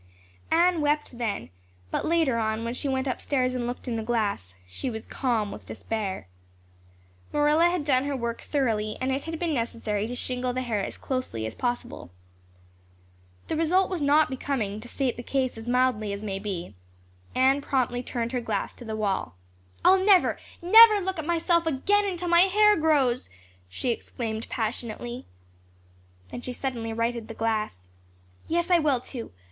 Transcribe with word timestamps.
Anne 0.49 0.81
wept 0.81 1.19
then, 1.19 1.51
but 1.91 2.03
later 2.07 2.39
on, 2.39 2.63
when 2.63 2.73
she 2.73 2.87
went 2.89 3.05
upstairs 3.05 3.53
and 3.53 3.67
looked 3.67 3.87
in 3.87 3.97
the 3.97 4.01
glass, 4.01 4.55
she 4.67 4.89
was 4.89 5.05
calm 5.05 5.51
with 5.51 5.67
despair. 5.67 6.27
Marilla 7.31 7.69
had 7.69 7.85
done 7.85 8.05
her 8.05 8.15
work 8.17 8.41
thoroughly 8.41 8.97
and 8.99 9.11
it 9.11 9.25
had 9.25 9.37
been 9.37 9.53
necessary 9.53 10.07
to 10.07 10.15
shingle 10.15 10.53
the 10.53 10.63
hair 10.63 10.83
as 10.83 10.97
closely 10.97 11.45
as 11.45 11.53
possible. 11.53 12.09
The 13.47 13.55
result 13.55 13.91
was 13.91 14.01
not 14.01 14.31
becoming, 14.31 14.81
to 14.81 14.87
state 14.87 15.17
the 15.17 15.21
case 15.21 15.55
as 15.55 15.67
mildly 15.67 16.11
as 16.13 16.23
may 16.23 16.39
be. 16.39 16.73
Anne 17.35 17.61
promptly 17.61 18.01
turned 18.01 18.31
her 18.31 18.41
glass 18.41 18.73
to 18.73 18.83
the 18.85 18.95
wall. 18.95 19.35
"I'll 19.85 20.03
never, 20.03 20.39
never 20.63 20.99
look 20.99 21.19
at 21.19 21.27
myself 21.27 21.67
again 21.67 22.05
until 22.05 22.27
my 22.27 22.49
hair 22.49 22.75
grows," 22.75 23.29
she 23.69 23.89
exclaimed 23.91 24.49
passionately. 24.49 25.27
Then 26.31 26.41
she 26.41 26.53
suddenly 26.53 26.91
righted 26.91 27.27
the 27.27 27.35
glass. 27.35 27.89
"Yes, 28.47 28.71
I 28.71 28.79
will, 28.79 28.99
too. 28.99 29.31